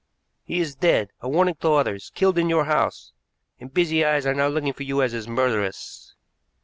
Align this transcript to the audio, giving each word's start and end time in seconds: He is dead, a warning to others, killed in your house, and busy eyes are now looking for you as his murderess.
He 0.43 0.59
is 0.59 0.73
dead, 0.73 1.11
a 1.19 1.29
warning 1.29 1.53
to 1.61 1.73
others, 1.75 2.09
killed 2.15 2.39
in 2.39 2.49
your 2.49 2.65
house, 2.65 3.13
and 3.59 3.71
busy 3.71 4.03
eyes 4.03 4.25
are 4.25 4.33
now 4.33 4.47
looking 4.47 4.73
for 4.73 4.81
you 4.81 5.03
as 5.03 5.11
his 5.11 5.27
murderess. 5.27 6.15